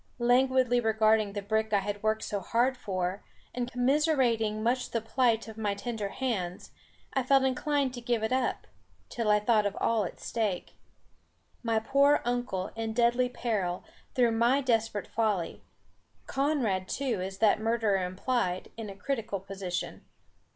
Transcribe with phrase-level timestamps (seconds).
[0.17, 5.47] Languidly regarding the brick I had worked so hard for, and commiserating much the plight
[5.47, 6.71] of my tender hands,
[7.13, 8.65] I felt inclined to give it up,
[9.09, 10.73] till I thought of all at stake.
[11.61, 13.83] My poor Uncle in deadly peril
[14.15, 15.61] through my desperate folly;
[16.25, 20.03] Conrad too, as that murderer implied, in a critical position.